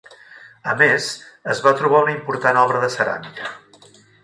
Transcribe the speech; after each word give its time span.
A 0.71 0.73
més, 0.79 1.09
es 1.53 1.61
va 1.67 1.75
trobar 1.83 2.01
una 2.07 2.15
important 2.15 2.59
obra 2.65 2.83
de 2.87 2.91
ceràmica. 2.97 3.55